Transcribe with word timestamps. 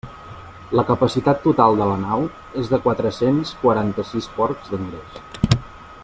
La 0.77 0.83
capacitat 0.87 1.43
total 1.47 1.77
de 1.81 1.87
la 1.91 1.97
nau 2.05 2.25
és 2.63 2.71
de 2.73 2.79
quatre-cents 2.87 3.51
quaranta-sis 3.65 4.31
porcs 4.39 4.73
d'engreix. 4.73 5.25